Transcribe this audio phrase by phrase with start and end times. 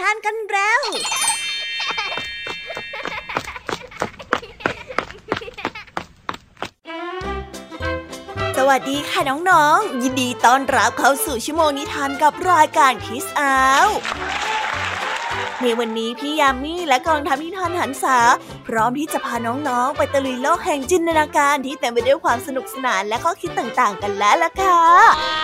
[0.00, 0.80] ทานกันแล้ว
[8.56, 9.20] สวัสดีค่ะ
[9.50, 13.88] น้องๆ ยินดีต้อนรับเข้าสู่ชั่วโมงนิทานกับรายการคิสอาว
[15.62, 18.18] ในวันนี้พี่ยามีและกองทัพนิทานหันษา
[18.66, 24.80] พร้อมที่จะพาน้องๆ ไปตะลุยโลกแห่งจินตนาการที่เต็มไปด้วยความสนุกสนานและข้อคิดต่างๆ กันแล้วล่ะค่ะ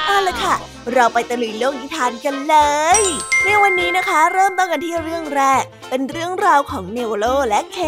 [0.06, 0.54] เอาละค่ะ
[0.92, 2.56] เราไปตะลุยโลกนิทานกันเล
[3.00, 3.02] ย
[3.44, 7.78] ในวันนี้นะคะ เริ่มต้นกันที่เรื่องแรก เป็นเรื่องราวของเนวโลและเค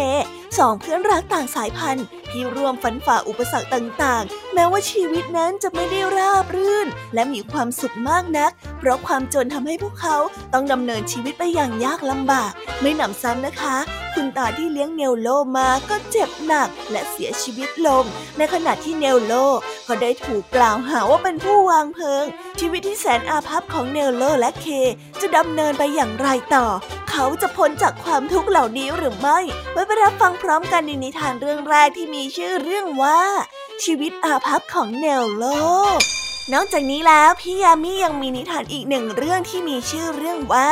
[0.58, 10.16] สองเพื่อนรักต่างสายพันธุ์ที่ร่วมฝันฝ่าอุปสรรคต่างๆ แม้ว่าชีวิตนั้นจะไม่ได้ราบรื่น และมีความสุขมากนัก เพราะความจนทำให้พวกเขา
[10.52, 13.76] ต้องดำเนินชีวิตไปอย่างยากลำบาก ไม่หนำซ้ำนะคะ
[14.14, 18.04] คุณตาที่เลี้ยงเนลโลมาก็เจ็บหนักและเสียชีวิตลง
[18.36, 19.34] ในขณะที่เนลโล
[19.88, 22.24] ก็ได้ถูกกล่าวหาว่าเป็นผู้วางเพลิง
[22.60, 24.66] ชีวิตที่แสนอาภัพของเนลโลและเค
[25.20, 26.66] จะดำเนินไปอย่างไรต่อ
[27.10, 29.38] เขาจะพ้นจากความทุกข์เหล่านี้หรือไม่
[29.72, 33.20] ไว้ไปรับฟังพร้อมกันในนิทานเรื่องแรกที่มีชื่อเรื่องว่า
[33.84, 36.00] ชีวิตอาภัพของเนลโล
[36.52, 40.70] นอกจากนี้แล้วพี่ยามียังมีนิทานอีกหนึ่งเรื่องที่มีชื่อเรื่องว่า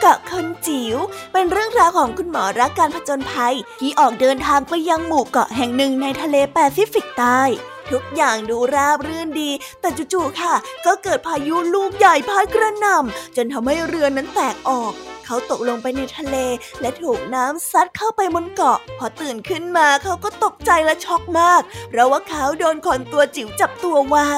[0.00, 0.96] เกาะคนจิ๋ว
[1.32, 7.42] เป็นเรื่องราวของคุณหมอรักการผจญภัย ที่ออกเดินทางไปยังหมู่เกาะแห่งหนึ่งในทะเลแปซิฟิกใต้
[7.92, 9.50] ทุกอย่างดูราบรื่นดี
[9.80, 10.54] แต่จู่ๆค่ะ
[10.86, 14.94] ก็เกิดพายุลูกใหญ่พัดกระหน่ำจนทำให้เรือนั้นแตกออก
[15.30, 16.36] เขาตกลงไปในทะเล
[16.80, 24.32] และถูกน้ำซัดเข้าไปบนเกาะ พอตื่นขึ้นมาเขาก็ตกใจและช็อกมาก เพราะว่าเขาโดนคนตัวจิ๋วจับตัวไว้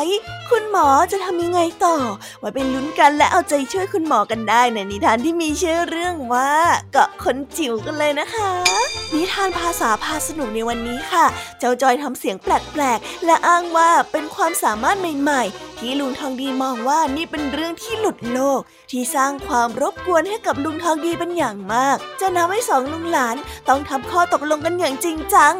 [0.50, 1.96] คุณหมอจะทำยังไงต่อ
[2.38, 6.52] ไว้เป็นลุ้นกันและเอาใจช่วยคุณหมอกันได้ในนิทานที่มีชื่อเรื่องว่า
[6.92, 11.26] เกาะคนจิ๋วกันเลยนะคะ นิทานภาษาพาสนุกในวันนี้ค่ะ
[11.58, 23.36] เจ้าจอยทำเสียงแปลกๆ และอ้างว่าเป็นความสามารถใหม่ ๆ ที่ลุงทองดีมองว่านี่เป็นเรื่องที่หลุดโลก ที่สร้างความรบกวนให้กับลุงทองดีเป็นอย่างมากจะทำให้สองลุงหลาน
[23.68, 25.55] ต้องทำข้อตกลงกันอย่างจริงจัง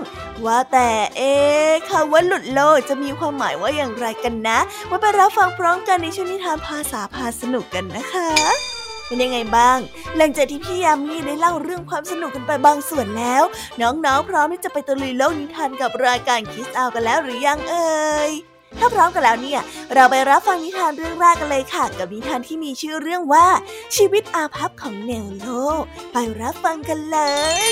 [0.45, 4.59] ว่าแต่เอ๊ะคำว่าหลุดโลกจะมีความหมายว่าอย่างไรกันนะ
[4.91, 8.80] มาไปรับฟังพร้อมกันในช่วงนิทานภาษาพาสนุกกันนะคะ
[9.11, 9.79] เป็นยังไงบ้าง
[10.17, 13.43] หลังจากที่พี่ยามีได้เล่าเรื่องความสนุกกันไปบางส่วนแล้ว
[13.81, 18.31] น้องๆ พร้อมที่จะไปตะลุยโลกนิทานกับรายการคิสอากันแล้วหรือยังเอ่ย
[18.79, 19.61] ถ้าพร้อมกันแล้วเนี่ย
[19.95, 23.47] เราไปรับฟังนิทานเรื่องแรกกันเลยค่ะ กับนิทานที่มีชื่อเรื่องว่า
[23.97, 25.47] ชีวิตอาภัพของเนลโล
[26.13, 27.19] ไปรับฟังกันเล
[27.69, 27.71] ย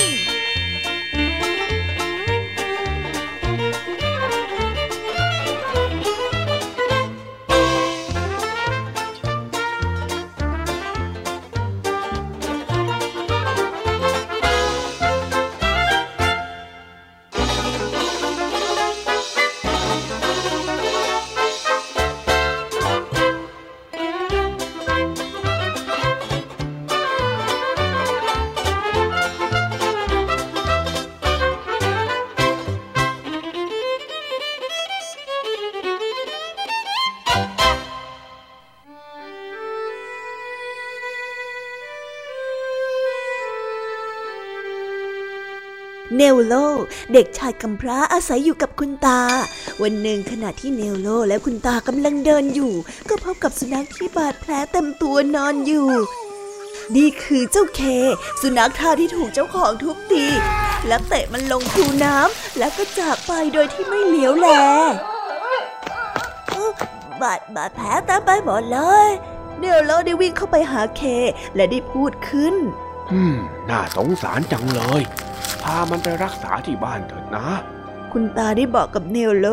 [47.12, 49.20] เด็กชายกำพร้าอาศัยอยู่กับคุณตา
[49.82, 52.72] วันหนึ่งขณะที่เนลโลและคุณตากำลังเดินอยู่
[53.08, 55.88] ก็พบกับสุนัขที่บาดแผลเต็มตัวนอนอยู่
[56.96, 57.80] นี่คือเจ้าเค
[58.40, 60.24] สุนัขท่าที่ถูกเจ้าของทุบตี
[60.86, 64.48] และเตะมันลงคูน้ำแล้วก็จากไปโดยที่ไม่เหลียวแล
[67.22, 69.08] บาดบาดแผลต็มไปหมดเลย
[69.58, 71.02] เนลโลได้วิ่งเข้าไปหาเค
[71.54, 72.54] และได้พูดขึ้น
[73.12, 73.36] อืม
[73.70, 77.46] น่าสงสารจังเลยามันไปรักษาที่บ้านเถิดนะ
[78.12, 79.48] คุณตาได้บอกกับเนลโล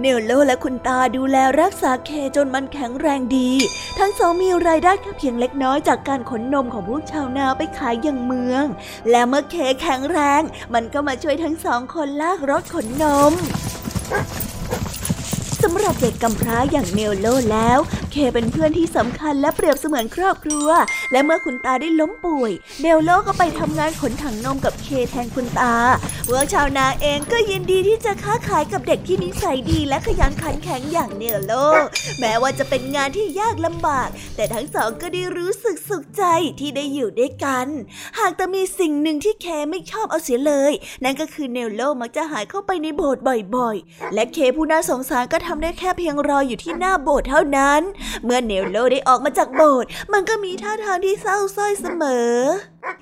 [0.00, 3.50] เนลโลและคุณตาดูแลรักษาเคจนมันแข็งแรงดี
[3.98, 8.64] ทั้งสองมีรายได้แค่เพียงเล็กน้อยจากการขนนมของพวกชาวนาไปขายยังเมือง
[9.10, 10.42] และเมื่อเคแข็งแรง
[10.74, 13.32] มันก็มาช่วยทั้งสองคนลากรถขนนม
[15.62, 17.78] สำหรับเด็กกำพร้าอย่างเนลโลแล้ว
[18.12, 20.68] เคเป็นเพื่อนที่สำคัญและเปรียบเสมือนครอบครัว
[21.12, 25.74] และเมื่อคุณตาได้ล้มป่วยเนลโลก็ไปทำงานขนถังนมกับเคแทนคุณตา
[26.28, 31.52] พวกชาวนาเองก็ยินดีที่จะค้าขายกับเด็กที่นิสัยดีและขยันขันแข็งอย่างเนลโล
[32.20, 36.24] แม้ว่าจะเป็นงานที่ยากลำบาก แต่ทั้งสองก็ได้รู้สึกสุขใจ
[36.60, 37.66] ที่ได้อยู่ด้วยกัน
[38.18, 40.72] หากแต่มีสิ่งหนึ่งที่เคไม่ชอบเอาเสียเลย
[41.04, 43.22] นั่นก็คือเนลโลมักจะหายเข้าไปในโบสถ์
[43.56, 47.80] บ่อยๆ และเคผู้น่าสงสารก็ททำได้แค่เพียงรออยู่ที่หน้าโบสถ์เท่านั้น
[48.24, 52.32] เมื่อเนลโลได้ออกมาจากโบสถ์มันก็มีท่าทางที่เศร้าส้อยเสมอ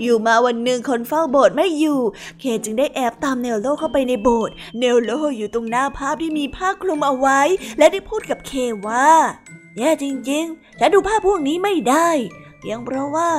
[0.03, 2.01] อยู่มาวันหนึ่งคนเฝ้าโบสถ์ไม่อยู่
[2.41, 7.41] เคจึงได้แอบตามเนลโลเข้าไปในโบสถ์เนลโลอยู่ตรงหน้าภาพที่มีผ้าคลุมเอาไว้
[7.79, 8.53] และได้พูดกับเค
[8.87, 9.11] ว่า
[9.79, 12.09] แย่จริงๆฉันดูภาพพวกนี้ไม่ได้
[12.61, 13.31] เพียงเพราะว่า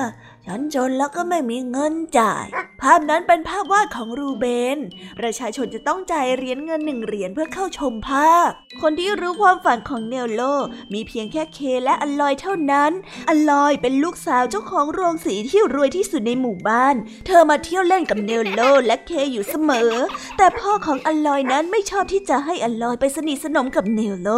[0.47, 2.45] ฉันจนแล้วก็ไม่มีเงินจ่าย
[2.81, 4.45] ภาพนั้นเป็นภาพวาดของรูเบ
[4.75, 4.77] น
[5.19, 8.49] ประชาชนจะต้องจ่ายเหรียญเงินหนึ่งเหรียญเพื่อเข้าชมภาพ
[8.81, 10.41] คนที่รู้ความฝันของเนลโล
[10.93, 12.91] มีเพียงแค่เคและอลลอยเท่านั้น
[13.29, 16.95] อลอยเป็นลูกสาวเจ้าของโรงสีที่รวยที่สุดในหมู่บ้าน
[17.25, 19.91] เธอมาเที่ยวเล่นกับเนลโลและเคอยู่เสมอ
[20.37, 24.29] แต่พ่อของอลลอยนั้นไม่ชอบที่จะให้อลลอยไปสนิทสนมกับเนลโล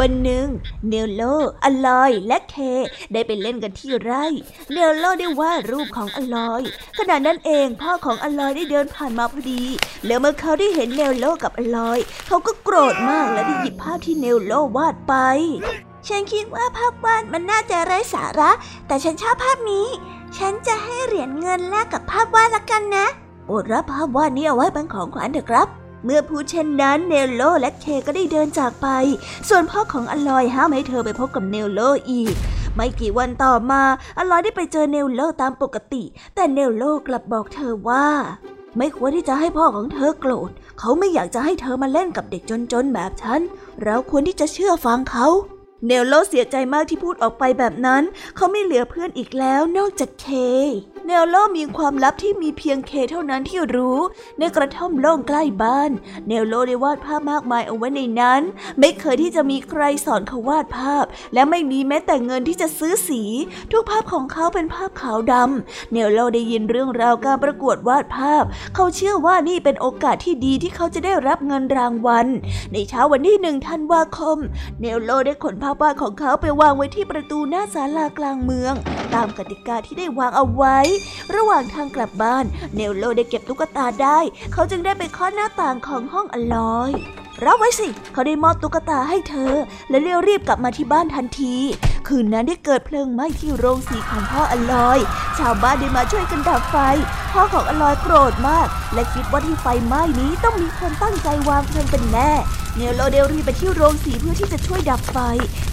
[0.00, 0.46] วันหนึ่ง
[0.88, 1.22] เนลโล
[1.64, 2.56] อลอยและเค
[3.12, 4.24] ได้ไปเล่นกันที่ไร่
[4.72, 6.62] เนลโลได้วาดรูปของอลอย
[6.98, 9.62] ขณะนั้นเองพ่อของอลอยได้เดินผ่านมาพอดี
[10.06, 15.14] แล้วเมื่อเขาได้เห็นเนลโลกับอลอย เขาก็โกรธมากและได้หยิบภาพที่เนลโลวาดไป
[16.08, 18.50] ฉันคิดว่าภาพวาดมันน่าจะไร้สาระ
[18.86, 19.86] แต่ฉันชอบภาพนี้
[20.38, 23.06] ฉันจะให้เหรียญเงินแลกกับภาพวาดละกันนะ
[23.46, 28.88] โปรดรับภาพวาดนี้เอาไว้เป็นของขวัญเถอะครับ เมื่อพูดเช่นนั้นเนลโลและเคก็ได้เดินจากไป
[29.48, 32.34] ส่วนพ่อของอลอยห้ามให้เธอไปพบกับเนลโลอีก
[32.74, 33.82] ไม่กี่วันต่อมา
[34.18, 36.02] อลอยได้ไปเจอเนลโลตามปกติ
[36.34, 38.06] แต่เนลโลกลับบอกเธอว่า
[38.78, 43.40] ไม่ควรที่จะให้พ่อของเธอโกรธ เขาไม่อยากจะให้เธอมาเล่นกับเด็กจนๆแบบฉัน
[43.82, 45.26] เราควรที่จะเชื่อฟังเขา
[45.86, 48.02] เนลโลเสียใจมากที่พูดออกไปแบบนั้น
[48.36, 50.26] เขาไม่เหลือเพื่อนอีกแล้วนอกจากเค
[51.06, 53.98] เนลโลมีความลับที่มีเพียงเคเท่านั้นที่รู้
[54.38, 55.90] ในกระท่อมโล่งใกล้บ้าน
[56.28, 58.42] เนลโลได้วาดภาพมากมายเอาไว้ในนั้น
[58.80, 63.22] ไม่เคยที่จะมีใครสอนเขาวาดภาพ และไม่มีแม้แต่เงินที่จะซื้อสี
[63.72, 68.44] ทุกภาพของเขาเป็นภาพขาวดำเนลโลได้ยินเรื่องราวการประกวดวาดภาพ
[68.74, 72.26] เขาเชื่อว่านี่เป็นโอกาสที่ดีที่เขาจะได้รับเงินรางวัล
[72.72, 74.38] ในเช้าวันที่หนึ่งธันวาคม
[74.80, 78.74] เนลโลได้ขนภาพวาดของเขาไปวางไว้ที่ประตูหน้าศาลากลางเมือง
[79.14, 80.78] ตามกติกาที่ได้วางเอาไว้
[81.34, 84.18] ระหว่างทางกลับบ้าน เนลโลได้เก็บตุ๊กตาได้
[84.52, 86.92] เขาจึงได้ไปเคาะหน้าต่างของห้องอลอย
[87.46, 89.52] รับไว้สิ เขาได้มอบตุ๊กตาให้เธอ
[89.90, 91.54] และเร่งรีบกลับมาที่บ้านทันที
[92.08, 94.98] คืนนั้นได้เกิดเพลิงไหม้ที่โรงสีของพ่ออลอย
[95.38, 96.76] ชาวบ้านได้มาช่วยกันดับไฟ
[97.32, 102.32] พ่อของอลอยโกรธมาก และคิดว่าที่ไฟไหม้นี้ต้องมีคนตั้งใจวางเพลิงเป็นแน่
[102.76, 105.18] เนลโลได้รี่ไปที่โรงสีเพื่อที่จะช่วยดับไฟ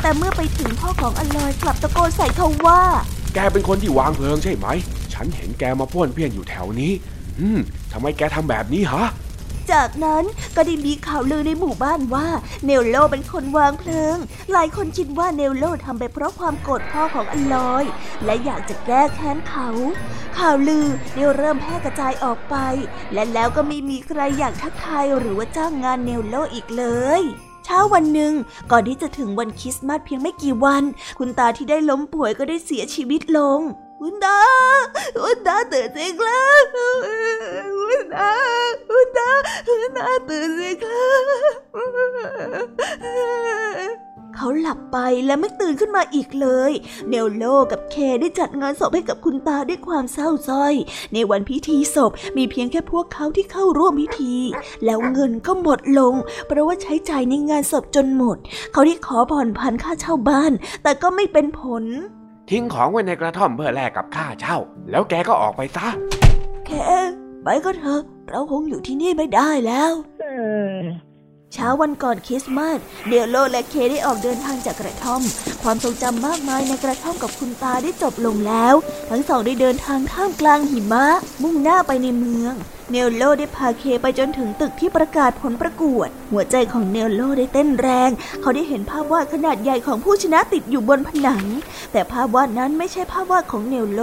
[0.02, 2.82] แต่เมื่อไปถึงพ่อของอลอยกลับตะโกนใส่เขาว่า
[3.34, 4.68] แกเป็นคนที่วางเพลิงใช่ไหม
[5.14, 6.92] ฉันเห็นแกมาป้วนเปี้ยนอยู่แถวนี้
[7.40, 7.60] อืม
[7.92, 9.06] ทำไมแกทำแบบนี้ฮะ
[9.74, 10.24] จากนั้น
[10.56, 12.28] ก็ได้มีข่าวลือในหมู่บ้านว่า
[12.66, 14.18] เนลโลเป็นคนวางเพลิง
[14.52, 17.86] หลายคนคิดว่าเนลโลทำไปเพราะความโกรธพ่อของอลอย
[18.26, 19.70] และอยากจะแก้แค้นเขา
[20.38, 22.56] ข่าวลือได้เริ่มแพร่กระจายออกไป
[23.14, 26.86] และแล้วก็ไม่มีใครอยากทักทายหรือว่าจ้างงานเนลโลอีกเล
[27.20, 27.22] ย
[27.66, 28.34] เช้าวันหนึ่ง
[28.72, 30.84] ก่อนที่จะถึงวันคริสต์มาสเพียงไม่กี่วัน
[31.20, 33.62] คุณตาที่ได้ล้มป่วยก็ได้เสียชีวิตลง
[34.02, 34.40] คุณตา
[35.22, 36.64] คุณตาตื่นสิครับ
[37.78, 38.32] คุณตา
[38.90, 39.30] คุณตา
[39.68, 41.24] คุณตาตื่นสิครับ
[44.36, 46.72] เขาหลับไปและไม่ตื่นขึ้นมาอีกเลย
[47.10, 50.74] เนลโลกับเคได้จัดงานศพให้กับคุณตาด้วยความเศร้าส้อย
[51.14, 54.36] ในวันพิธีศพมีเพียงแค่พวกเขาที่เข้าร่วมพิธี
[54.86, 56.14] แล้วเงินก็หมดลง
[56.48, 58.38] เพราะว่าใช้จ่ายในงานศพจนหมด
[58.72, 60.52] เขาที่ขอผ่อนผันค่าเช่าบ้าน
[60.84, 61.86] แต่ก็ไม่เป็นผล
[62.50, 64.58] ทิ้งของไว้ในกระท่อมเพื่อแลกกับค่าเช่า
[64.90, 65.88] แล้วแกก็ออกไปซะ
[66.66, 67.00] แค่
[67.44, 69.92] ไปก็เถอะเราคงอยู่ที่นี่ไม่ได้แล้ว
[71.54, 75.22] เช้าวันก่อนคริสต์มาสเดลโลและเคได้ออกเดินทางจากกระท่อม
[75.64, 78.76] ความทรงจำมากมายในกระท่อมกับคุณตาได้จบลงแล้ว
[79.10, 81.06] ทั้งสองได้เดินทางท่ามกลางหิมะ
[81.42, 82.54] มุ่งหน้าไปในเมือง
[82.92, 88.10] เนลโลได้พาเคไปจนถึงตึกที่ประกาศผลประกวด หัวใจของเนลโลได้เต้นแรง
[88.42, 91.44] เขาได้เห็นภาพวาดขนาดใหญ่ของผู้ชนะติดอยู่บนผนัง
[91.92, 94.02] แต่ภาพวาดนั้นไม่ใช่ภาพวาดของเนลโล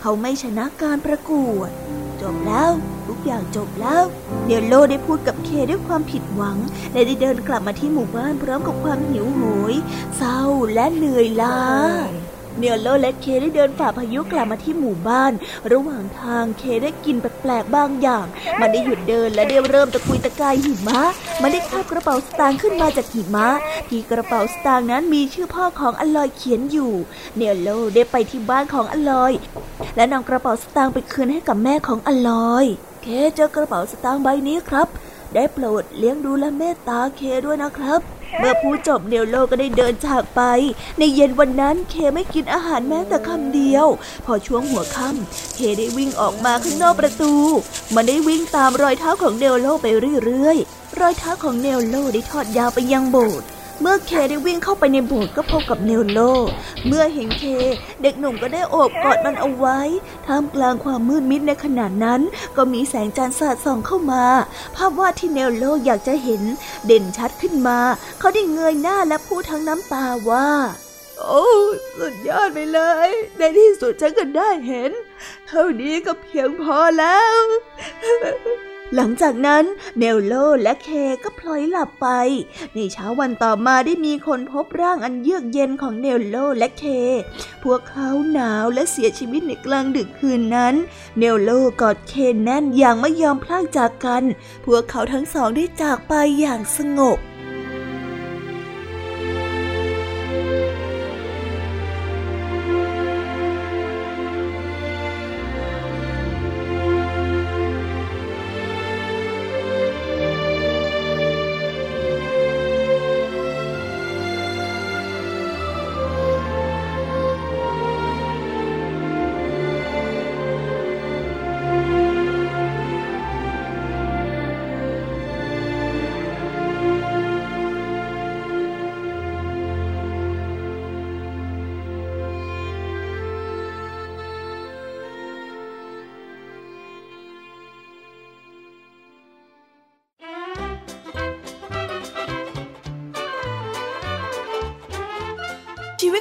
[0.00, 1.70] เขาไม่ชนะการประกวด
[2.20, 2.70] จบแล้ว
[3.06, 4.02] ทุกอย่างจบแล้ว
[4.46, 6.56] เนลโลได้พูดกับเคด้วยความผิดหวัง
[6.92, 9.40] และได้เดินกลับมาที่หมู่บ้านพร้อมกับความหิวโห
[9.72, 9.74] ย
[10.16, 10.40] เศร้า
[10.74, 11.58] และเหนื่อยล้า
[12.58, 15.32] เนลโลและเคได้เดินฝ่าพายุกลับมาที่หมู่บ้าน
[15.72, 18.26] ระหว่างทางเคได้กลิ่นแปลกๆบางอย่าง
[18.60, 21.00] มันได้หยุดเดินและได้เริ่มตะกุยตะกายหิมะ
[21.42, 23.48] มันได้คาบกระเป๋าสตางค์ขึ้นมาจากหิมะ
[23.88, 26.92] ที่กระเป๋าสตางค์นั้นมีชื่อพ่อของอลอยเขียนอยู่
[27.36, 29.32] เนลโลได้ไปที่บ้านของอลอย
[29.96, 32.64] และนำกระเป๋าสตางค์ไปคืนให้กับแม่ของอลอย
[33.02, 34.88] เคเจอกระเป๋าสตางค์ใบนี้ครับ
[35.34, 38.00] ได้โปรดเลี้ยงดูและเมตตาเคด้วยนะครับ
[38.38, 40.42] เมื่อพูดจบเนลโลก็ได้เดินจากไป
[40.98, 43.86] ในเย็นวันนั้นเคไม่กินอาหารแม้แต่คำเดียว
[44.24, 47.32] พอช่วงหัวค่ำเคได้วิ่งออกมาข้างนอกประตู
[47.94, 49.86] มันได้วิ่งตามรอยเท้าของเนลโลไป
[50.24, 53.46] เรื่อยๆ รอยเท้าของเนลโลได้ทอดยาวไปยังโบสถ์
[53.80, 56.20] เมื่อเคได้วิ่งเข้าไปในโบสถ์ก็พบกับเนลโล
[56.86, 57.44] เมื่อเห็นเค
[58.02, 59.80] เด็กหนุ่มก็ได้โอบกอดมันเอาไว้
[60.26, 62.20] ท่ามกลางความมืดมิดในขณะนั้น
[62.56, 64.24] ก็มีแสงจันทร์สาดส่องเข้ามา
[64.76, 66.42] ภาพวาดที่เนลโลอยากจะเห็น
[66.86, 67.78] เด่นชัดขึ้นมา
[68.18, 70.48] เขาได้เงยหน้าและพูดทั้งน้ำตาว่า
[71.18, 71.46] โอ้
[71.98, 74.90] สุดยอดไปเลย ในที่สุดฉันก็ได้เห็น
[75.46, 77.42] เท่านี้ก็เพียงพอแล้ว
[78.96, 79.64] หลังจากนั้น
[79.98, 80.88] เนลโลและเค
[81.24, 82.08] ก็พลอยหลับไป
[82.74, 86.84] ในเช้าวันต่อมาได้มีคนพบร่างอันเยือกเย็นของเนลโลและเค
[87.62, 90.74] พวกเขาหนาวและเสียชีวิตในกลางดึกคืนนั้น
[91.18, 94.22] เนลโลกอดเคแน่นอย่างไม่ยอมพลากจากกัน
[94.64, 97.18] พวกเขาทั้งสองได้จากไปอย่างสงบ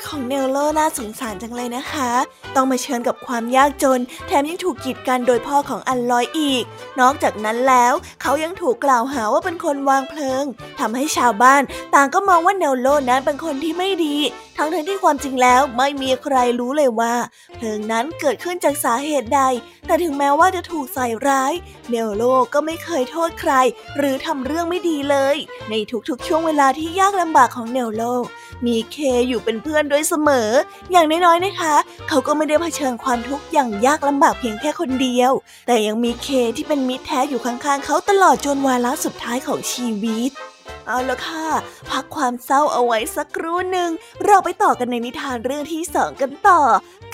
[0.08, 2.12] ของเนลโลน่าสงสารจังเลยนะคะ
[2.56, 6.64] ต้องมาเผชิญกับความยากจน แถมยังถูกกีดกันโดยพ่อของอันลอยอีก
[7.00, 10.44] นอกจากนั้นแล้วเขายังถูกกล่าวหาว่าเป็นคนวางเพลิง
[10.80, 11.62] ทำให้ชาวบ้าน
[11.94, 14.16] ต่างก็มองว่าเนลโลนั้นเป็นคนที่ไม่ดี
[14.62, 17.16] ทั้งทั้งที่ความจริงแล้วไม่มีใครรู้เลยว่า
[17.56, 19.42] เพลิงนั้นเกิดขึ้นจากสาเหตุใด
[19.86, 21.54] แต่ถึงแม้ว่าจะถูกใส่ร้าย
[21.90, 22.24] เนลโล
[22.54, 23.54] ก็ไม่เคยโทษใคร
[23.98, 25.36] หรือทำเรื่องไม่ดีเลย
[25.70, 25.74] ใน
[26.10, 28.04] ทุกๆ ช่วงเวลาที่ยากลำบากของเนลโล
[28.66, 28.98] มีเค
[29.28, 30.50] อยู่เป็นเพื่อนด้วยเสมอ
[30.92, 31.76] อย่างน้อยๆนะคะ
[32.10, 35.32] เขาก็ไม่ได้เผชิญความทุกข์อย่างยากลำบากเพียงแค่คนเดียว
[35.68, 40.32] แต่ยังมีเคที่เป็นมิตรแท้อยู่ข้างๆ เขาตลอดจนวาระสุดท้ายของชีวิต
[40.92, 41.48] เอาละค่ะ
[41.92, 43.90] พักความเศร้าเอาไว้สักครู่หนึ่ง
[44.26, 46.62] เราไปต่อกันในนิทานเรื่องที่สองกันต่อ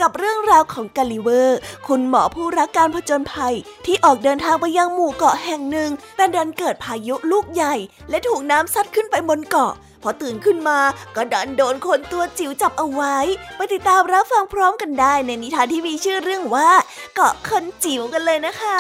[0.02, 3.56] กับเรื่องราวของกาลิเวอร์ คุณหมอผู้รักการผจญภัย
[3.86, 7.76] ที่ออกเดินทางไปยังหมู่เกาะแห่งหนึ่ง แต่ดันเกิดพายุลูกใหญ่
[8.10, 10.80] และถูกน้ำซัดขึ้นไปบนเกาะพอตื่นขึ้นมา
[11.16, 13.18] ก็ดันโดนคนตัวจิ๋วจับเอาไว้
[13.56, 16.70] ไปติดตามรับฟังพร้อมกันได้ในนิทานที่มีชื่อเรื่องว่า
[17.16, 18.80] เกาะคนจิ๋วกันเลยนะคะ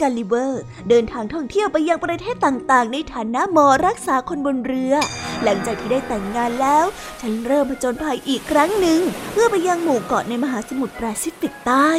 [0.00, 4.94] กาลิเบอร์ เดินทางท่องเที่ยวไปยังประเทศต่างๆ ในฐานะหมอรักษาคนบนเรือ
[5.42, 6.84] หลังจากที่ได้แต่งงานแล้ว
[7.20, 9.00] ฉันเริ่มผจญภัยอีกครั้งหนึ่ง
[9.32, 11.90] เพื่อไปยังหมู่เกาะในมหาสมุทรแปซิฟิกใต้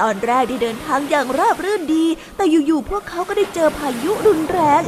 [0.00, 4.82] ตอนแรกได้เดินทางอย่างราบรื่นดี แต่อยู่ๆพวกเขาก็ได้เจอพายุรุนแรง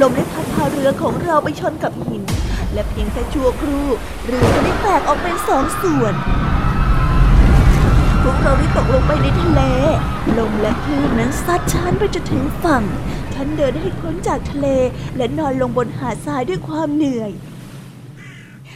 [0.00, 2.22] ลมได้พัดพาเรือของเราไปชนกับหิน
[2.72, 3.86] และเพียงแค่ชั่วครู่
[4.26, 6.14] เรือก็ได้แตกออกเป็นสองส่วน
[8.26, 9.60] พวกเราได้ตกลงไปในทะเล
[10.38, 12.84] ลมและคลื่นนั้นซัดฉันไปจนถึงฝั่ง
[13.34, 14.66] ฉันเดินให้พ้นจากทะเล
[15.16, 17.30] และนอนลงบนหาดทรายด้วยความเหนื่อย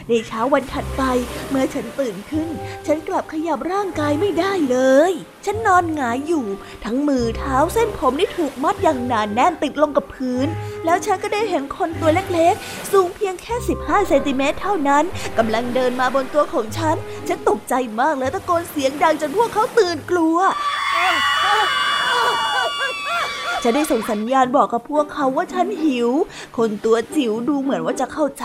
[0.08, 1.02] ในเช้าวันถัดไป
[1.50, 2.48] เมื่อฉันตื่นขึ้น
[2.86, 4.78] ฉันกลับขยับร่างกายไม่ได้เล
[5.10, 5.12] ย
[5.44, 6.46] ฉันนอนหงายอยู่
[6.84, 10.46] ทั้งมือเท้าเส้นผมที่ถูกมัดอย่างหนานแน่นติดลงกับพื้น
[10.84, 15.04] แล้วฉันก็ได้เห็นคนตัวเล็กๆ สูงเพียงแค่ 15 เซนติเมตรเท่านั้น
[15.38, 16.96] กำลังเดินมาบนตัวของฉัน
[17.28, 20.36] ฉันตกใจมากและตะโกนเสียงดังจนพวกเขาตื่นกลัว
[23.62, 26.10] ฉันได้ส่งสัญญาณบอกกับพวกเขาว่าฉันหิว
[26.56, 28.42] คนตัวจิ๋วดูเหมือนว่าจะเข้าใ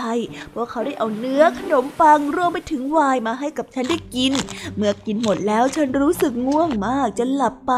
[0.54, 4.32] พวกเขาได้เอาเนื้อขนมปังรวมไปถึงไวน์มาให้กับฉันได้กิน
[4.76, 7.74] เมื่อกินหมดแล้วฉันรู้สึกง่วงมากจนหลับไป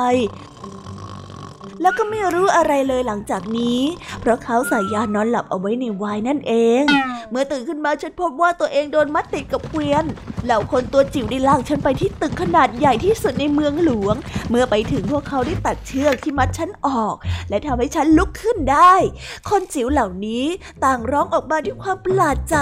[1.82, 3.80] แล้วก็ไม่รู้อะไรเลยหลังจากนี้
[4.20, 6.84] เพราะเขาใส่ยานอนหลับเอาไว้ในวายนั่นเอง
[7.30, 10.04] เมื่อตื่นขึ้นมาฉันพบว่าตัวเองโดนมัดติดกับเกวียน
[10.44, 14.16] เหล่าคนตัวจิ๋วได้ลากฉันไปที่ตึกขนาดใหญ่ที่สุดในเมืองหลวง
[14.50, 17.14] เมื่อไปถึงพวกเขาได้ตัดเชือกที่มัดฉันออก
[17.48, 18.94] และทำให้ฉันลุกขึ้นได้
[19.48, 20.44] คนจิ๋วเหล่านี้
[20.84, 22.58] ต่างร้องออกมาด้วยความประหลาดใจ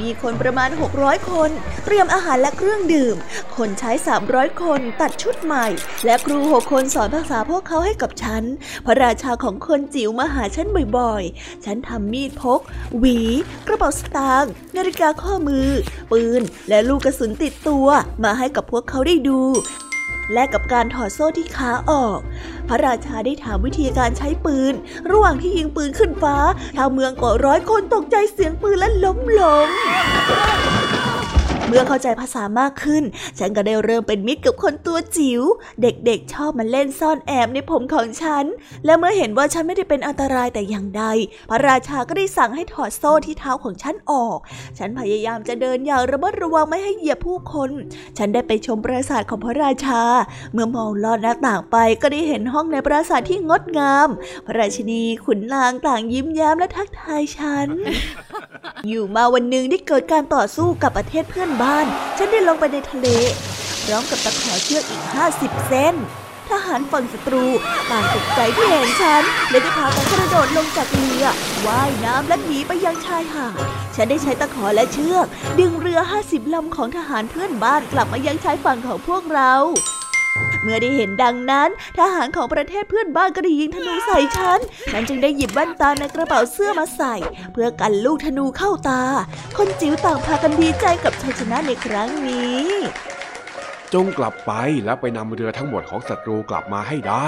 [0.00, 1.50] มีคนประมาณ 600 คน
[1.84, 3.16] เตรียมอาหารและเครื่องดื่ม
[3.56, 3.90] คนใช้
[4.26, 5.66] 300 คนตัดชุดใหม่
[6.04, 8.42] และครูหกคนสอนภาษาพวกเขาให้กับฉัน
[8.86, 10.66] พระราชาของคนจิ๋วมาหาฉัน
[10.98, 12.60] บ่อยๆ ฉันทำมีดพก
[12.98, 13.18] หวี
[13.66, 15.68] กระเป๋าสตางค์นาฬิกาข้อมือ
[16.12, 17.86] ปืน และลูกกระสุนติดตัว
[18.24, 19.40] มาให้กับพวกเขาได้ดู
[20.32, 22.18] และกับการถอดโซ่ที่ขาออก
[22.68, 24.74] พระราชาได้ถามวิธีการใช้ปืน
[25.10, 26.36] ระหว่างที่ยิงปืนขึ้นฟ้า
[26.76, 29.66] ชาวเมืองกว่าร้อยคนตกใจเสียงปืนและล้มลง
[31.68, 33.04] เมื่อเข้าใจภาษามากขึ้น
[33.38, 35.42] ฉันก็ได้เริ่มเป็นมิตรกับคนตัวจิ๋ว
[35.82, 38.44] เด็กๆ ชอบมาเล่นซ่อนแอบในผมของฉัน
[38.84, 41.04] และเมื่อเห็นว่าฉันไม่ได้เป็นอันตรายแต่อย่างใด
[41.50, 44.38] พระราชาก็ได้สั่งให้ถอดโซ่ที่เท้าของฉันออก
[44.78, 47.70] ฉันพยายามจะเดินอย่างระมัดระวังไม่ให้เหยียบผู้คน
[48.18, 50.02] ฉันได้ไปชมปราสาทของพระราชา
[50.52, 54.08] เมื่อมองลอดหน้าต่างไปก็ได้เห็นห้องในปราสาทที่งดงาม
[54.46, 57.68] พระราชินีขุนนางต่างยิ้มแย้มและทักทายฉัน
[58.88, 61.86] อยู่มาวันหนึ่งได้เกิดการต่อสู้กับประเทศเพื่อนบ้าน
[62.18, 63.06] ฉันได้ลงไปในทะเล
[63.84, 65.94] พร้อมกับตะขอเชือกอีกห้าสิบเส้น
[66.50, 67.46] ทหารฝั่งศัตรู
[67.90, 71.24] ต่างตกใจที่เห็นฉันและได้พากันกระโดดลงจากเรือ
[71.66, 73.54] ว่ายน้ำและหนีไปยังชายหาด
[73.94, 75.26] ฉันได้ใช้ตะขอและเชือก
[75.58, 79.52] ดึงเรือห้าสิบลำของทหารเพื่อนบ้านกลับมายังชายฝั่งของพวกเรา
[80.62, 84.58] เมื่อได้เห็นดังนั้น ทหารของประเทศเพื่อนบ้านก็ได้ยิงธนูใส่ฉัน
[84.92, 87.14] ฉันจึงได้หยิบแว่นตาในกระเป๋าเสื้อมาใส่
[87.52, 89.02] เพื่อกันลูกธนูเข้าตา
[89.56, 92.64] คนจิ๋วต่างพากันดีใจกับชัยชนะในครั้งนี้
[93.94, 94.52] จงกลับไป
[94.84, 97.26] แล้วไปนำเรือทั้งหมดของศัตรูกลับมาให้ได้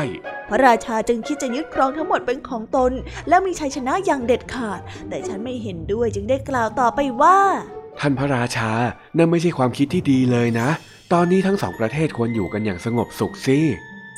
[0.48, 2.92] พระราชาจึงคิดจะยึดครองทั้งหมดเป็นของตน
[3.28, 7.38] แล้วมีชัยชนะอย่างเด็ดขาด แต่ฉันไม่เห็นด้วยจึงได้กล่าวต่อไปว่า
[8.00, 8.70] ท่านพระราชา
[9.16, 10.68] นั่นไม่ใช่ความคิดที่ดีเลยนะ
[11.14, 13.58] ตอนนี้ทั้งสองประเทศควรอยู่กันอย่างสงบสุขสิ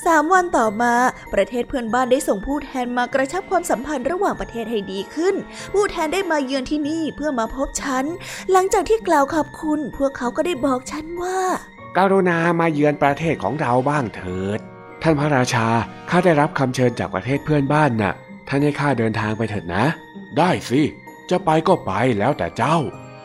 [0.07, 0.95] สามวันต่อมา
[1.35, 5.35] ประเทศเพื่อนบ้านได้ส่งผู้แทนมากระชับความสัมพันธ์ระหว่างประเทศให้ดีขึ้น
[5.73, 8.05] ผู้แทนได้มาเยือนที่นี่เพื่อมาพบฉัน
[8.53, 11.41] หลังจากที่กล่าวขอบคุณ พวกเขาก็ได้บอกฉันว่า
[11.97, 14.59] การุณามาเยือนประเทศของเราบ้างเถิด
[15.03, 15.67] ท่านพระราชา
[16.11, 18.15] ข้าได้รับคำเชิญจากประเทศเพื่อนบ้านนะ่ะ
[18.49, 19.85] ท่านให้ข้าเดินทางไปเถิดนะ
[20.39, 20.83] ได้สิ
[21.31, 22.79] จะไปก็ไปแล้วแต่เจ้า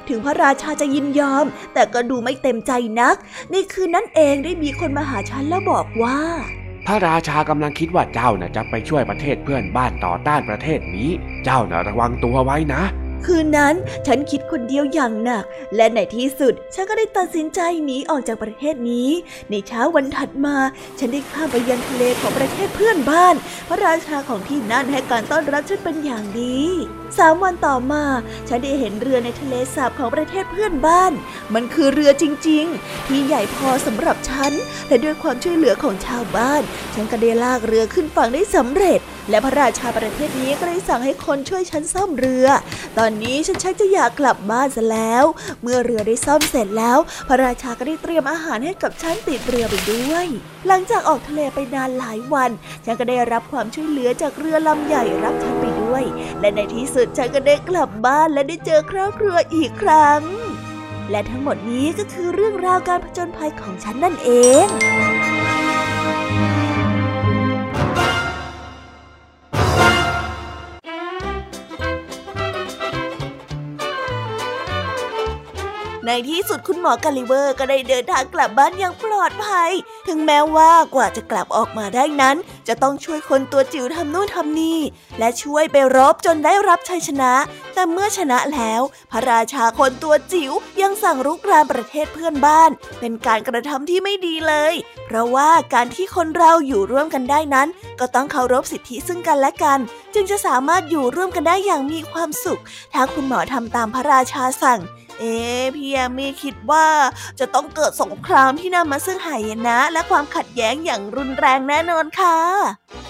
[0.10, 3.16] ถึงพระราชาจะยินยอม แต่ก็ดูไม่เต็มใจนัก
[3.52, 6.20] ในคืนนั้นเองได้มีคนมาหาฉันแล้วบอกว่า
[6.88, 11.10] พระราชากำลังคิดว่าเจ้าน่ะจะไปช่วยประเทศเพื่อนบ้านต่อต้านประเทศนี้
[11.46, 12.84] เจ้าน่ะระวังตัวไว้นะ
[13.28, 13.76] คืนนั้น
[14.08, 15.44] ฉันคิดคนเดียวอย่างหนัก
[15.76, 19.10] และในที่สุดฉันก็ได้ตัดสินใจหนีออกจากประเทศนี้
[19.50, 20.58] ในเช้าวันถัดมา
[21.00, 23.36] ฉันได้ข้ามไปยังทะเลของประเทศเพื่อนบ้าน
[23.68, 26.60] พระราชาของที่นั่นให้การต้อนรับฉันเป็นอย่างดี
[27.18, 28.04] สามวันต่อมา
[28.48, 31.12] ฉันได้เห็นเรือในทะเลสาบของประเทศเพื่อนบ้าน
[31.54, 34.52] มันคือเรือจริง ๆ ที่ใหญ่พอสำหรับฉัน
[34.88, 36.62] และด้วยความช่วยเหลือของชาวบ้าน
[36.94, 42.48] ฉันก็ได้ลากเรือขึ้นฝั่งได้สำเร็จ และพระราชาประเทศนี้ก็ได้สั่งให้คนช่วยฉันซ่อมเรือ
[42.98, 45.24] ตอนนี้ฉันชักจะอยากกลับบ้านซะแล้ว
[45.64, 50.28] เมื่อเรือได้ซ่อมเสร็จแล้ว พระราชาก็ได้เตรียมอาหารให้กับฉันติดเรือไปด้วย
[50.68, 52.52] หลังจากออกทะเลไปนานหลายวัน
[52.86, 56.04] ฉันก็ได้รับความช่วยเหลือจากเรือลำใหญ่รับฉันไปด้วย
[56.40, 60.22] และในที่สุดฉันก็ได้กลับบ้านและได้เจอครอบครัวอีกครั้ง
[61.12, 64.30] และทั้งหมดนี้ก็คือเรื่องราวการผจญภัยของฉันนั่นเอ
[64.66, 65.13] ง
[76.30, 79.72] ที่สุดคุณหมอกาลิเวอร์ก็ได้เดินทางกลับบ้านอย่างปลอดภัย
[80.08, 82.36] ถึงแม้ว่ากว่าจะกลับออกมาได้นั้น
[82.68, 84.80] จะต้องช่วยคนตัวจิ๋วทำนู่นทำนี่
[85.20, 87.34] และช่วยไปรบจนได้รับชัยชนะ
[87.74, 94.74] แต่เมื่อชนะแล้ว พระราชาคนตัวจิ๋วยังสั่งรุกรานประเทศเพื่อนบ้าน เป็นการกระทำที่ไม่ดีเลย
[95.06, 97.68] เพราะว่าการที่คนเราอยู่ร่วมกันได้นั้น
[98.00, 99.80] ก็ต้องเคารพสิทธิซึ่งกันและกัน
[100.14, 102.62] จึงจะสามารถอยู่ร่วมกันได้อย่างมีความสุข
[102.94, 104.80] ถ้าคุณหมอทำตามพระราชาสั่ง
[105.20, 105.36] เอ๊
[105.76, 106.88] พี่ยามีคิดว่า
[107.40, 112.38] จะต้องเกิดสงครามที่นำมาซึ่งหายนะและความขัดแย้งอย่างรุนแรงแน่นอนค่ะ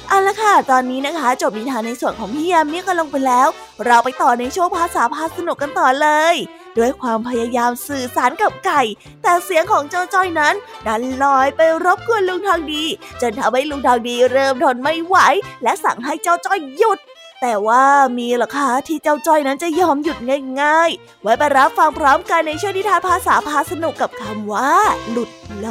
[0.10, 3.48] เอาละค่ะ ตอนนี้นะคะ จบนิทานในส่วนของพี่ยามีกันลงไปแล้ว
[3.86, 6.36] เราไปต่อในช่วงภาษาพาสนุกกันต่อเลย
[6.78, 8.82] ด้วยความพยายามสื่อสารกับไก่
[9.24, 12.84] แต่เสียงของเจ้าจ้อยนั้น ดันลอยไปรบกวนลุงทองดี
[13.22, 15.18] จนทำให้ลุงทองดีเริ่มทนไม่ไหว
[15.64, 17.00] และสั่งให้เจ้าจ้อยหยุด
[17.46, 17.86] แต่ว่า
[18.18, 20.18] มีหรอคะที่เจ้าจ้อยนั้นจะยอมหยุด
[20.62, 24.72] ง่ายๆ ไว้ไปรับฟังพร้อมกันในช่วงนิทานภาษาพาสนุกกับคำว่า
[25.10, 25.30] หลุด
[25.60, 25.68] โล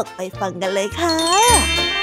[0.00, 1.97] ก ไปฟังกันเลยค่ะ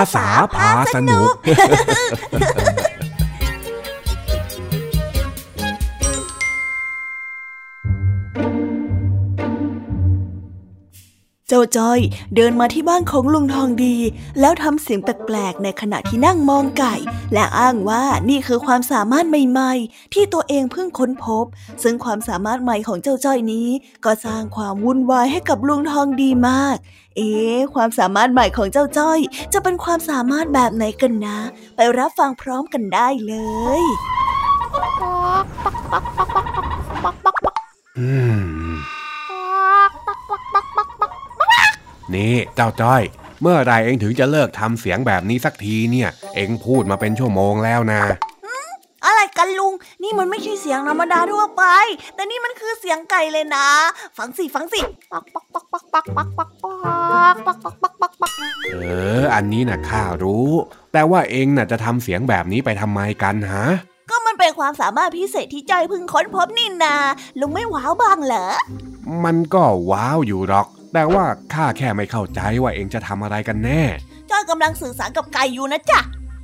[0.00, 1.28] ภาษาพาสนุก
[11.60, 12.00] จ้าจ้อย
[12.36, 13.96] เดินมาที่บ้านของลุงทองดี
[14.40, 16.94] แล้วทำเสียงแปลกๆในขณะที่นั่งมองไก่
[17.32, 21.44] และอ้างว่านี่คือความสามารถใหม่ๆ ที่ตัวเองเพิ่งค้นพบ
[21.82, 23.68] ซึ่งความสามารถใหม่ของเจ้าจ้อยนี้
[24.04, 26.76] ก็สร้างความวุ่นวายให้กับลุงทองดีมาก
[27.16, 27.30] เอ๊
[27.74, 29.18] ความสามารถใหม่ของเจ้าจ้อย
[29.52, 31.38] จะเป็นความสามารถแบบไหนกันนะ
[31.76, 33.34] ไปรับฟังพร้อมกันได้เล
[33.80, 33.82] ย
[37.98, 38.10] อื
[38.68, 38.70] ม
[42.14, 43.02] นี่เจ้าจ้อย
[43.42, 48.02] เมื่อไรเองถึงจะเลิกทำเสียงแบบนี้สักทีเนี่ย เองพูดมาเป็นชั่วโมงแล้วนะ
[49.06, 51.62] อะไรกันลุง นี่มันไม่ใช่เสียงธรรมดาทั่วไป
[52.14, 53.66] แต่นี่มันคือเสียงไก่เลยนะ
[54.18, 54.80] ฟังสิฟังสิ
[55.12, 56.72] ปักปักปักปักปักปักปักปั
[57.34, 58.32] กปักปักปักปักปัก
[58.72, 58.76] เอ
[59.20, 60.50] อ อันนี้น่ะข้ารู้
[60.92, 63.66] แต่ว่าเองน่ะจะทำเสียงแบบนี้ไปทำไมกันฮะ
[64.10, 66.94] ก็มันเป็นความสามารถพิเศษที่จอยพึ่งค้นพบนี่นา
[67.40, 68.46] ลุงไม่ว้าวบ้างเหรอ
[69.24, 71.24] มันก็ว้าวอยู่หรอก แต่ว่า
[71.54, 73.82] ข้าแค่ไม่เข้าใจว่าเองจะทำอะไรกันแน่
[74.30, 76.00] จ้อยกำลังสื่อสารกับไก่อยู่นะจ๊ะ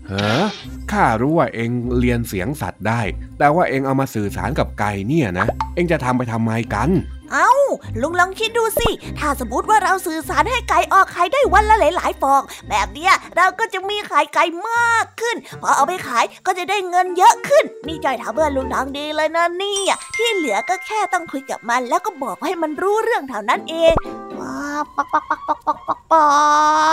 [0.08, 0.46] เฮ้อ
[0.92, 3.00] ข้ารู้ว่าเองเรียนเสียงสัตว์ได้
[3.38, 6.90] แต่ว่าเองเอามาสื่อสารกับไก่เนี่ยนะ เองจะทำไปทำไมกัน
[7.32, 7.52] เอา้า
[8.00, 19.80] ลุงลองคิดดูสิ ถ้าสมมติว่าเราสื่อสารให้ไก่ออกไข่ได้วันละหลายๆฟอง แบบเนี้ยเราก็จะมีไข่ไก่มากขึ้น พอเอาไปขายก็จะได้เงินเยอะขึ้น นี่จอยถามเพื่อนลุงทางดีเลยนะนี่
[20.16, 23.94] ที่เหลือก็แค่ต้องคุยกับมัน แล้วก็บอกให้มันรู้เรื่องเท่านั้นเอง
[24.96, 26.20] ปักปักปักปักปักปักปั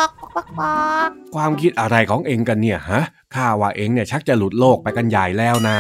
[0.08, 0.76] กปักปั
[1.08, 3.02] กความคิดอะไรของเองกันเนี่ยฮะ
[3.36, 5.78] ข้าว่าเองเนี่ยชักจะหลุดโลกไปกันใหญ่แล้วนะ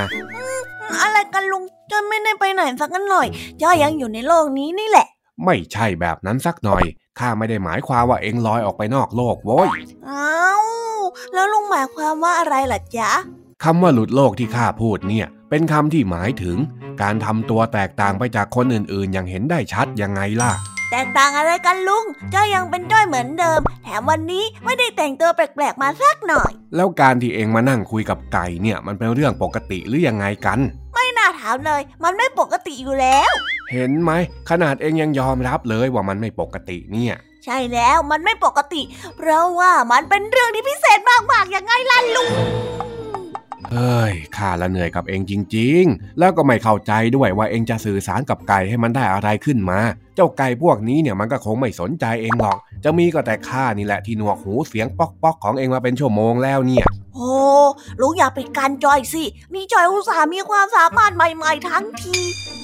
[1.01, 3.27] อะไรกันลุงจอยไม่ได้ไปไหนสักนหน่อย
[3.61, 5.07] จอยยังอยู่ในโลกนี้นี่แหละ
[5.45, 6.83] ไม่ใช่แบบนั้นสักหน่อย
[7.19, 9.69] ข้าไม่ได้หมายความว่าเองลอยออกไปนอกโลกโว้ย
[10.09, 10.63] อ้าว
[11.33, 13.11] แล้วลุงหมายความว่าอะไรล่ะจ๊ะ
[13.63, 16.57] คำว่าหลุดโลกที่ข้าพูดเนี่ย เป็นคำที่หมายถึง
[17.01, 20.51] การทำตัวแตกต่างไปจากคนอื่นๆ อย่างเห็นได้ชัดยังไงล่ะ
[20.95, 30.59] แตกต่างอะไรกันลุงจ้อยยังเป็นจ้อยเหมือนเดิม แถมวันนี้ไม่ได้แต่งตัวแปลกๆมาสักหน่อย แล้วการที่เองมานั่งคุยกับไก่เนี่ย มันเป็นเรื่องปกติหรือยังไงกัน
[31.17, 33.31] น่าถามเลย มันไม่ปกติอยู่แล้ว
[33.71, 34.11] เห็นไหม
[34.49, 38.81] ขนาดเองยังยอมรับเลยว่ามันไม่ปกติเนี่ยใช่แล้วมันไม่ปกติ
[39.17, 40.99] เพราะว่ามันเป็นเรื่องที่พิเศษ
[41.31, 42.29] มากๆอย่างไงล่ะลุง
[43.73, 49.79] เฮ้ยข้าละเหนื่อยกับเองจริง ๆ แล้วก็ไม่เข้าใจด้วยว่าเองจะสื่อสารกับไก่ให้มันได้อะไรขึ้นมา
[50.15, 57.31] เจ้าไก่พวกนี้เนี่ยมันก็คงไม่สนใจเองหรอก จะมีก็แต่ข้านี่แหละที่หนวกหูเสียงป๊อกๆของเองมาเป็นชั่วโมงแล้วเนี่ยโอ้
[58.01, 62.17] ลุงอย่าไปกันจอยสินี่จอยอุตส่าห์มีความสามารถใหม่ ๆ ทั้งที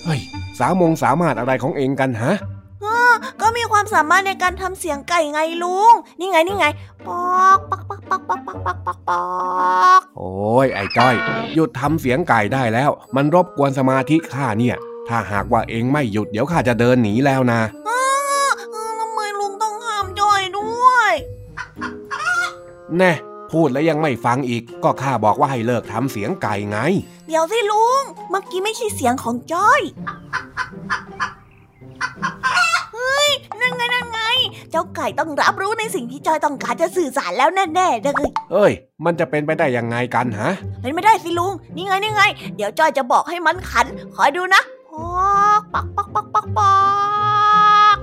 [0.06, 0.20] เฮ้ย
[0.60, 2.36] สามงสามารถอะไรของเองกันฮะ
[3.42, 6.68] ก็มีความสามารถในการทำเสียงไก่ไงลุง นี่ไงนี่ไง
[7.08, 7.22] ปอ
[7.58, 9.24] กปักปักปักปักปักปักปักปอ
[10.00, 11.16] กโอ้ยไอ้จ้อย
[11.54, 14.76] หยุดทำเสียงไก่ได้แล้ว มันรบกวนสมาธิข้าเนี่ย
[15.08, 17.62] ถ้าหากว่าเองไม่หยุดเดี๋ยวข้าจะเดินหนีแล้วนะ
[19.00, 21.12] ทำไมลุงต้องห้ามจ้อยด้วย
[22.98, 23.14] แน่
[23.52, 26.78] พูดแล้วยังไม่ฟังอีก ก็ข้าบอกว่าให้เลิกทำเสียงไก่ไง
[27.28, 29.82] เดี๋ยวสิลุง เมื่อกี้ไม่ใช่เสียงของจ้อย
[33.62, 34.20] นั่นไงนั่นไง
[34.72, 38.72] เจ้าไก่ต้องรับรู้ในสิ่งที่จอยต้องการจะสื่อสารแล้วแน่ๆเลยเอ้ย
[39.06, 40.52] มันจะเป็นไปได้ยังไงกันฮะ
[40.82, 42.24] เป็นไม่ได้สิลุง นี่ไงนี่ไง
[42.56, 44.62] เดี๋ยวจอยจะบอกให้มันขัน คอยดูนะ
[45.74, 46.74] ปักปักปักปักปั
[47.96, 47.98] ก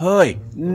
[0.00, 0.28] เฮ้ย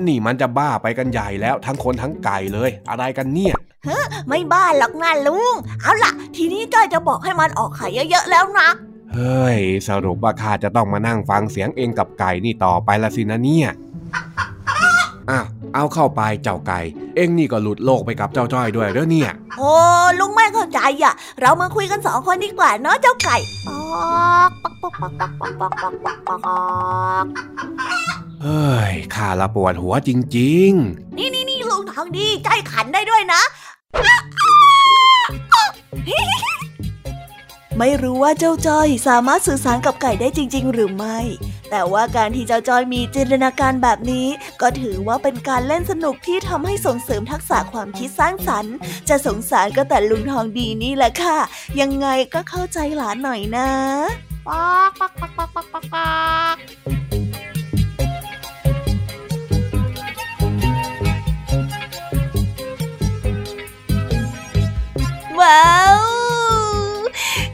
[0.07, 8.69] นี่มันจะบ้าไปกันใหญ่แล้วทั้งคนทั้งไก่เลย อะไรกันเนี่ยเฮ้ไม่บ้าหรอกนะลุง เอาล่ะ ทีนี้จอยจะบอกให้มันออกไข่เยอะๆแล้วนะ
[9.13, 13.69] เฮ้ย สรุปว่าข้าจะต้องมานั่งฟังเสียงเองกับไก่นี่ต่อไปละสินะเนี่ย
[15.31, 16.79] อ้าวเอาเข้าไปเจ้าไก่
[17.15, 19.71] เองนี่ก็หลุดโลกไปกับเจ้าจ้อยด้วยเด้อเนี่ย โอ้
[20.19, 23.37] ลุงไม่เข้าใจอะ เรามาคุยกันสองคนดีกว่าเนาะเจ้าไก่
[23.67, 26.59] ปอกปอกปอกปอกปอกปอกปอกปอกปอกปอ
[27.23, 27.25] ก
[28.43, 33.41] เฮ้ยข้าละปวดหัวจริง ๆ นี่นี่นี่ลุงทองดีใจขันได้ด้วยนะ
[37.77, 41.19] ไม่รู้ว่าเจ้าจ้อยสามารถสื่อสารกับไก่ได้จริง ๆ หรือไม่
[41.71, 44.27] แต่ว่าการที่เจ้าจ้อยมีจินตนาการแบบนี้
[44.61, 48.75] ก็ถือว่าเป็นการเล่นสนุกที่ทำให้ส่งเสริมทักษะความคิดสร้างสรรค์
[49.09, 51.37] จะสงสารก็แต่ลุงทองดีนี่แหละค่ะ
[51.81, 53.69] ยังไงก็เข้าใจหลานหน่อยนะ
[54.47, 56.09] ปักปักปักปักปักปักปั
[56.53, 56.55] ก
[65.39, 65.63] ว้า
[65.97, 66.01] ว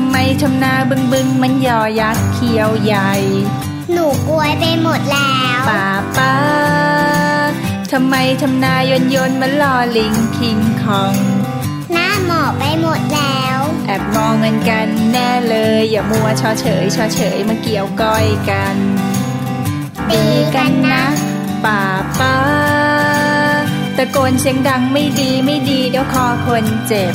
[0.00, 3.12] ำไมทำนาบึงบึงมันยอยักษ์เขียวใหญ่
[3.92, 6.34] หนูกลวยไปหมดแล้วป้าป้า
[7.92, 11.14] ทำไมทำนายนยนมันลอลิงคิงคอง
[11.92, 18.76] หน้าหมอบไปหมดแล้ว แอบมองเงินกันแน่เลย อย่ามัวชอเฉยชอเฉยมาเกี่ยวก้อยกัน
[20.10, 20.22] ตี
[20.56, 21.04] กันนะ
[21.64, 21.82] ป้า
[22.18, 22.36] ป้า
[23.96, 27.14] ตะโกนเสียงดังไม่ดีไม่ดีเดี๋ยวคอคนเจ็บ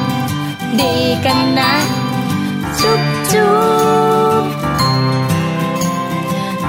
[0.79, 1.73] ดีกันนะ
[2.79, 3.53] จุ๊บจุ๊
[4.41, 4.43] บ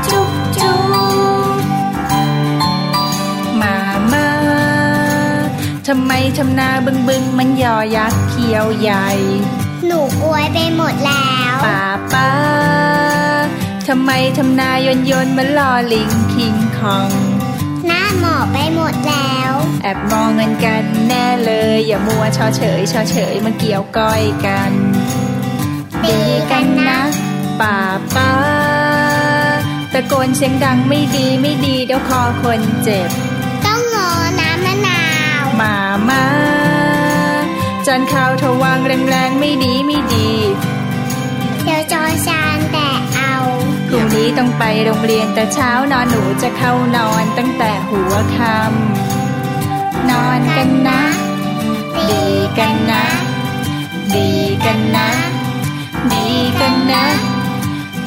[0.06, 0.76] จุ๊บจุ๊
[1.54, 1.56] บ
[3.60, 3.76] มา
[4.12, 4.28] มา
[5.86, 9.08] ทำไมทำนาบึงบึงมันยอยักษ์เขียวใหญ่
[9.86, 12.30] หนูกลวยไปหมดแล้วป้าป้า
[13.88, 17.10] ทำไมทำนายนยนมันลอลิงคิงคอง
[18.12, 24.72] หน้าหมอบไปหมดแล้ว แอบมองเงินกันแน่เลย อย่ามัวชอเฉยชอเฉยมาเกี่ยวก้อยกัน
[26.03, 26.16] ตี
[26.51, 27.01] กันนะ
[27.61, 27.79] ป้า
[28.14, 28.33] ป้า
[29.92, 33.09] ตะโกนเสียงดังไม่ดีไม่ดีเดี๋ยวคอคนเจ็บ
[33.64, 35.03] ต้องงอน้ำมะนา
[35.42, 35.77] วมา
[36.09, 36.25] มา
[37.87, 40.31] จันข่าวทวางแรงๆไม่ดีไม่ดี
[41.64, 43.12] เดี๋ยวจอยชานแต่เอา
[43.94, 51.00] พรุ่งนี้ต้องไปโรงเรียนแต่เช้านอนหนูจะเข้านอนตั้งแต่หัวค่ำนอนกันนะ
[52.09, 52.24] ดี
[52.59, 53.05] กันนะ
[54.14, 54.28] ดี
[54.64, 55.09] กันนะ
[56.12, 56.26] ดี
[56.61, 57.05] กันนะ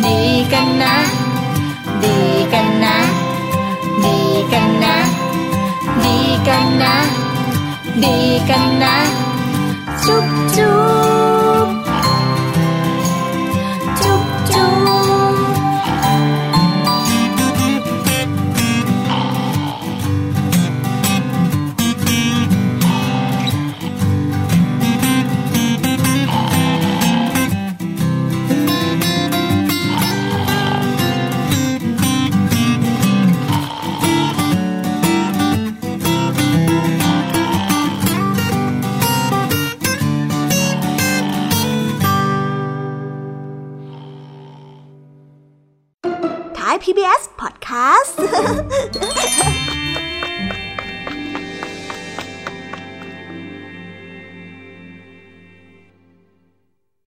[0.05, 0.19] ดี
[0.53, 0.95] กันนะ
[2.03, 2.17] ดี
[2.53, 2.95] กันนะ
[4.03, 4.17] ดี
[4.53, 4.95] กันนะ
[6.03, 6.17] ดี
[6.47, 6.95] กันนะ
[8.03, 8.17] ดี
[8.49, 8.95] กันนะ
[10.05, 11.04] จุ๊บจุ๊บ